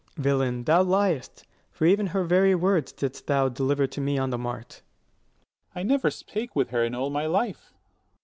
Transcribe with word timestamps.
Ant. 0.01 0.07
S. 0.17 0.23
Villain, 0.23 0.63
thou 0.63 0.81
liest; 0.81 1.45
for 1.69 1.85
even 1.85 2.07
her 2.07 2.23
very 2.23 2.55
words 2.55 2.91
Didst 2.91 3.27
thou 3.27 3.49
deliver 3.49 3.85
to 3.85 4.01
me 4.01 4.17
on 4.17 4.31
the 4.31 4.37
mart. 4.39 4.67
Dro. 4.67 4.79
S. 4.79 4.81
I 5.75 5.83
never 5.83 6.09
spake 6.09 6.55
with 6.55 6.71
her 6.71 6.83
in 6.83 6.95
all 6.95 7.11
my 7.11 7.27
life. 7.27 7.71